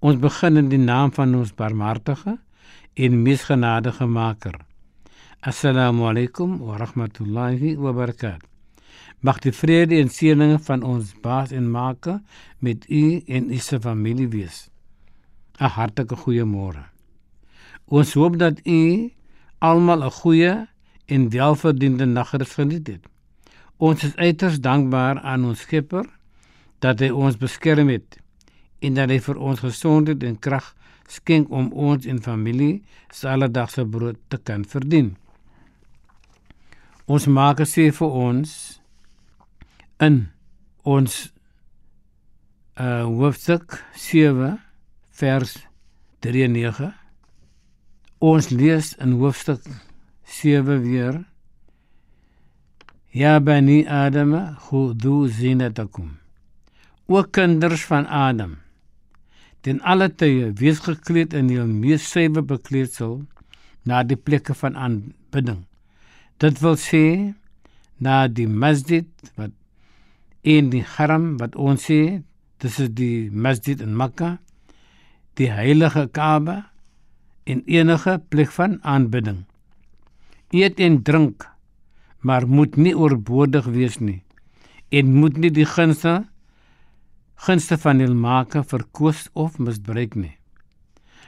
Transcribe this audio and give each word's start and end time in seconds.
ons 0.00 0.16
begin 0.16 0.56
in 0.56 0.68
die 0.72 0.80
naam 0.80 1.12
van 1.12 1.34
ons 1.36 1.52
barmhartige 1.56 2.38
en 2.96 3.22
mees 3.22 3.42
genadige 3.44 4.06
Maker. 4.08 4.54
Assalamu 5.44 6.06
alaykum 6.08 6.56
wa 6.64 6.78
rahmatullahi 6.80 7.74
wa 7.76 7.92
barakatuh. 7.92 8.48
Mag 9.20 9.42
die 9.44 9.52
vrede 9.52 9.98
en 10.00 10.08
seëninge 10.08 10.56
van 10.64 10.82
ons 10.88 11.12
Baas 11.20 11.52
en 11.52 11.68
Maker 11.68 12.22
met 12.64 12.86
u 12.88 13.20
en 13.28 13.50
u 13.52 13.58
se 13.60 13.80
familie 13.80 14.28
wees. 14.28 14.70
'n 15.60 15.68
hartlike 15.76 16.16
goeiemôre. 16.16 16.84
Ons 17.84 18.14
hoop 18.14 18.38
dat 18.38 18.66
u 18.66 19.12
almal 19.58 20.04
'n 20.04 20.10
goeie 20.10 20.66
en 21.06 21.28
welverdiende 21.30 22.06
nagrus 22.06 22.54
geniet 22.54 22.86
het. 22.86 23.04
Ons 23.76 24.04
is 24.04 24.16
uiters 24.16 24.60
dankbaar 24.60 25.20
aan 25.20 25.44
ons 25.44 25.60
Skepper 25.60 26.06
dat 26.78 27.00
hy 27.00 27.10
ons 27.10 27.36
beskerm 27.36 27.88
het 27.88 28.20
en 28.80 28.96
dat 28.96 29.10
hy 29.12 29.18
vir 29.22 29.38
ons 29.38 29.62
gesondheid 29.62 30.22
en 30.24 30.38
krag 30.38 30.72
skenk 31.10 31.50
om 31.50 31.70
ons 31.72 32.06
en 32.06 32.20
familie 32.22 32.82
se 33.12 33.28
alledaagse 33.28 33.84
brood 33.84 34.18
te 34.28 34.38
kan 34.38 34.64
verdien. 34.64 35.14
Ons 37.10 37.26
maak 37.26 37.62
sê 37.66 37.90
vir 37.94 38.16
ons 38.28 38.52
in 40.00 40.22
ons 40.86 41.20
uh 42.80 43.04
hoofstuk 43.04 43.74
7 43.98 44.54
vers 45.20 45.50
39 46.24 46.86
ons 48.30 48.48
lees 48.54 48.94
in 49.04 49.18
hoofstuk 49.20 49.66
7 50.24 50.78
weer 50.86 51.18
Ja 53.12 53.40
bani 53.40 53.82
Adam 53.88 54.32
khudu 54.68 55.28
zinatakum 55.28 56.14
O 57.08 57.22
kinders 57.24 57.84
van 57.90 58.06
Adam 58.06 58.56
ten 59.66 59.80
alle 59.82 60.08
tye 60.08 60.52
wees 60.60 60.80
gekleed 60.86 61.34
in 61.36 61.50
die 61.52 61.60
mees 61.64 62.06
suiwer 62.12 62.44
bekleedsel 62.54 63.20
na 63.84 64.02
die 64.02 64.18
plekke 64.18 64.56
van 64.62 64.76
aanbidding 64.76 65.64
dit 66.40 66.62
wil 66.64 66.76
sê 66.80 67.04
na 68.00 68.26
die 68.28 68.48
masjid 68.48 69.08
wat 69.36 69.52
in 70.42 70.70
die 70.72 70.84
haram 70.96 71.36
wat 71.40 71.56
ons 71.56 71.84
sê 71.90 72.22
dis 72.60 72.78
is 72.80 72.90
die 72.96 73.28
masjid 73.30 73.80
in 73.80 73.96
Mekka 73.96 74.38
die 75.40 75.50
heilige 75.52 76.06
Kaaba 76.12 76.70
en 77.44 77.62
enige 77.66 78.20
plek 78.28 78.50
van 78.52 78.78
aanbidding. 78.82 79.44
Eet 80.52 80.80
en 80.80 81.02
drink, 81.02 81.46
maar 82.20 82.46
moet 82.48 82.76
nie 82.76 82.92
oorbodig 82.96 83.68
wees 83.72 83.98
nie 84.00 84.20
en 84.90 85.12
moet 85.14 85.36
nie 85.38 85.52
die 85.54 85.68
gunste 85.70 86.24
gunste 87.46 87.78
van 87.78 88.00
hul 88.00 88.14
maker 88.14 88.64
verkoos 88.64 89.28
of 89.32 89.58
misbruik 89.58 90.14
nie. 90.14 90.36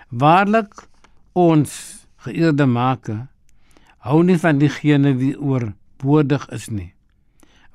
Waarlik 0.08 0.88
ons 1.32 2.06
geëerde 2.24 2.66
maker 2.66 3.28
hou 4.06 4.22
nie 4.22 4.39
van 4.39 4.58
diegene 4.58 5.14
wie 5.17 5.36
oorbodig 5.39 6.48
is 6.52 6.68
nie 6.70 6.92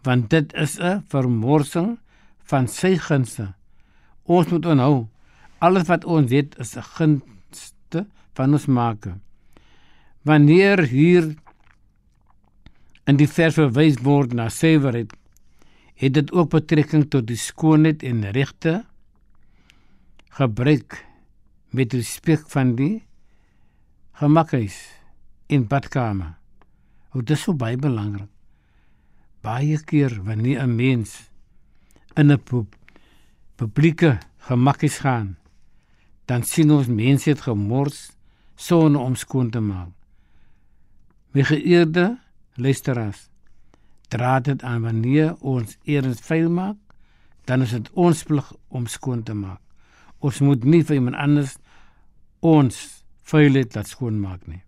want 0.07 0.29
dit 0.29 0.53
is 0.53 0.79
'n 0.79 1.03
vermorsing 1.11 1.99
van 2.51 2.67
sy 2.67 2.95
gunste. 2.97 3.53
Ons 4.23 4.47
moet 4.47 4.65
onthou 4.65 5.07
alles 5.59 5.87
wat 5.87 6.05
ons 6.05 6.29
weet 6.29 6.57
is 6.59 6.77
'n 6.77 6.89
gunste 6.97 8.05
van 8.33 8.53
ons 8.53 8.65
maker. 8.65 9.15
Wanneer 10.21 10.79
hier 10.83 11.35
in 13.05 13.15
die 13.17 13.27
vers 13.27 13.53
verwys 13.53 13.97
word 14.01 14.33
na 14.33 14.49
suiwerheid, 14.49 15.13
het 15.97 16.13
dit 16.13 16.31
ook 16.31 16.49
betrekking 16.53 17.07
tot 17.09 17.27
die 17.27 17.39
skoonheid 17.41 18.03
en 18.05 18.21
regte 18.31 18.85
gebruik 20.37 21.01
met 21.73 21.93
respek 21.93 22.45
van 22.53 22.75
die 22.77 23.03
gemakhuis 24.17 24.77
in 25.49 25.65
badkamer. 25.67 26.35
Hoe 27.13 27.23
dit 27.23 27.39
so 27.39 27.53
baie 27.53 27.77
belangrik. 27.77 28.29
Baie 29.41 29.77
keer 29.89 30.13
wanneer 30.23 30.61
'n 30.63 30.75
mens 30.75 31.29
in 32.15 32.31
'n 32.31 32.67
publieke 33.55 34.19
gemakhuis 34.37 34.97
gaan, 34.97 35.37
dan 36.25 36.43
sien 36.43 36.71
ons 36.71 36.87
mense 36.87 37.29
het 37.29 37.41
gemors 37.41 38.11
sonder 38.55 39.01
om 39.01 39.15
skoon 39.15 39.49
te 39.49 39.59
maak. 39.59 39.89
My 41.31 41.43
geëerde 41.43 42.17
luisteraars, 42.53 43.29
dra 44.13 44.39
dit 44.39 44.63
aan 44.63 44.81
wanneer 44.81 45.35
ons 45.39 45.77
eers 45.83 46.21
vuil 46.23 46.49
maak, 46.49 46.77
dan 47.47 47.63
is 47.63 47.73
dit 47.75 47.89
ons 47.93 48.23
plig 48.27 48.51
om 48.67 48.87
skoon 48.91 49.23
te 49.23 49.35
maak. 49.35 49.61
Ons 50.19 50.41
moet 50.43 50.63
nie 50.63 50.83
vir 50.83 50.99
iemand 50.99 51.19
anders 51.21 51.57
ons 52.45 52.77
vuilheid 53.27 53.75
laat 53.75 53.89
skoon 53.89 54.19
maak 54.19 54.43
nie. 54.47 54.61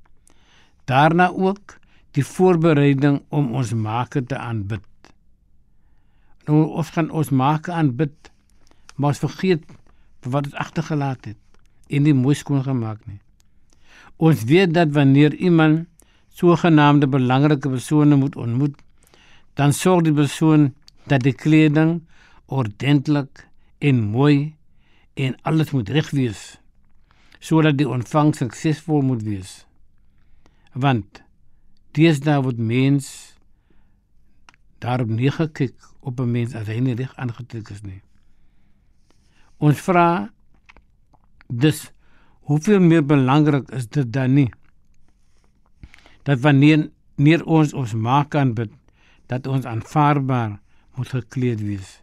Daarna 0.89 1.29
ook 1.29 1.77
die 2.17 2.25
voorbereiding 2.25 3.21
om 3.29 3.51
ons 3.55 3.73
Maker 3.73 4.25
te 4.25 4.37
aanbid. 4.37 4.85
Nou 6.47 6.65
of 6.81 6.89
gaan 6.95 7.11
ons 7.11 7.29
Maker 7.29 7.73
aanbid, 7.77 8.31
maar 8.95 9.13
ons 9.13 9.23
vergeet 9.23 9.65
wat 10.25 10.49
dit 10.49 10.55
agtergelaat 10.59 11.29
het 11.31 11.37
en 11.89 12.05
nie 12.05 12.13
mooi 12.13 12.35
skoon 12.35 12.63
gemaak 12.65 13.01
nie. 13.05 13.19
Ons 14.17 14.43
weet 14.49 14.73
dat 14.75 14.91
wanneer 14.93 15.33
iemand 15.35 15.87
sogenaamde 16.35 17.07
belangrike 17.07 17.69
persone 17.69 18.15
moet 18.15 18.35
ontmoet, 18.35 18.75
dan 19.59 19.75
sorg 19.75 20.05
die 20.07 20.15
persoon 20.15 20.69
dat 21.11 21.25
die 21.27 21.35
kleding 21.35 21.99
ordentlik 22.47 23.43
en 23.83 23.99
mooi 24.13 24.55
en 25.19 25.35
alles 25.51 25.73
moet 25.75 25.91
reg 25.95 26.11
wees 26.15 26.43
sodat 27.39 27.77
die 27.79 27.87
ontvang 27.87 28.33
suksesvol 28.35 29.05
moet 29.07 29.21
wees. 29.23 29.51
Want 30.75 31.21
dis 31.95 32.19
daar 32.23 32.41
word 32.43 32.59
mens 32.59 33.07
daarop 34.83 35.11
nie 35.11 35.31
gekyk 35.31 35.75
op 35.99 36.19
'n 36.19 36.31
mens 36.31 36.55
as 36.55 36.67
hy 36.67 36.79
nie 36.79 36.95
reg 36.95 37.15
aangetrek 37.15 37.69
is 37.69 37.81
nie. 37.83 38.01
Ons 39.59 39.79
vra 39.79 40.29
Dus 41.49 41.91
hoeveel 42.45 42.79
meer 42.79 43.05
belangrik 43.05 43.69
is 43.73 43.87
dit 43.89 44.13
dan 44.13 44.33
nie 44.33 44.49
dat 46.23 46.39
wanneer 46.43 46.89
neer 47.15 47.41
ons 47.45 47.73
ons 47.73 47.93
maak 47.93 48.35
aan 48.37 48.53
bid 48.53 48.69
dat 49.29 49.47
ons 49.47 49.65
aanvaarbaar 49.69 50.57
moet 50.97 51.13
gekleed 51.13 51.61
wees. 51.61 51.99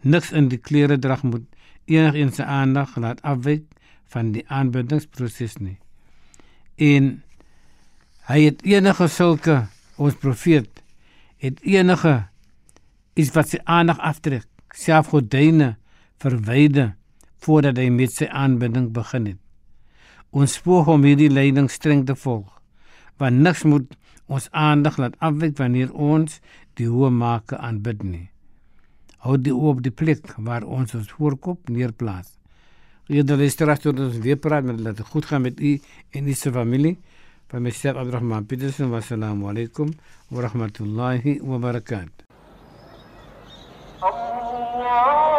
Niks 0.00 0.30
in 0.36 0.48
die 0.52 0.60
klere 0.60 0.98
drag 0.98 1.24
moet 1.24 1.46
enigiets 1.90 2.40
se 2.40 2.44
aandag 2.44 2.94
laat 3.00 3.22
afwyk 3.26 3.64
van 4.12 4.32
die 4.36 4.44
aanbiddingsproses 4.48 5.56
nie. 5.58 5.78
En 6.76 7.10
hy 8.30 8.44
het 8.46 8.62
enige 8.66 9.08
sulke 9.08 9.64
ons 10.00 10.16
profeet 10.20 10.80
het 11.40 11.60
enige 11.64 12.14
iets 13.16 13.32
wat 13.34 13.52
sy 13.52 13.60
aandag 13.64 14.00
aftrek, 14.04 14.46
self 14.76 15.10
godeine 15.12 15.74
verwyder 16.20 16.94
voordat 17.40 17.80
hy 17.80 17.88
met 17.92 18.12
sy 18.12 18.28
aanbidding 18.28 18.90
begin 18.96 19.30
het. 19.32 19.40
Ons 20.30 20.58
spoeg 20.60 20.90
om 20.92 21.04
hierdie 21.08 21.30
leiding 21.32 21.70
streng 21.72 22.04
te 22.06 22.14
volg, 22.14 22.52
want 23.18 23.40
niks 23.40 23.64
moet 23.64 23.88
ons 24.30 24.46
aandag 24.54 24.98
laat 25.02 25.16
afwyk 25.18 25.56
wanneer 25.58 25.90
ons 25.92 26.38
die 26.78 26.86
hoë 26.86 27.10
maker 27.10 27.58
aanbid 27.58 28.04
nie. 28.06 28.26
Hou 29.26 29.36
die 29.36 29.54
oop 29.54 29.82
die 29.84 29.92
plek 29.92 30.30
waar 30.38 30.64
ons 30.64 30.94
ons 30.96 31.10
voorkop 31.18 31.68
neerplaas. 31.68 32.30
Luisteraars 33.10 33.82
het 33.84 33.98
ons 33.98 34.20
weer 34.22 34.38
praat 34.38 34.64
met 34.64 34.78
dat 34.84 35.00
goed 35.10 35.26
gaan 35.26 35.42
met 35.42 35.60
u 35.60 35.80
en 36.14 36.28
u 36.28 36.32
se 36.32 36.52
familie. 36.52 36.98
Van 37.50 37.62
myself 37.62 37.96
Abdurrahman 37.96 38.46
Petersen 38.46 38.90
wa 38.90 39.00
salaamu 39.00 39.50
alaykum 39.50 39.90
wa 40.30 40.46
rahmatullahi 40.46 41.40
wa 41.42 41.58
barakatuh. 41.58 42.28
Allah 44.00 45.29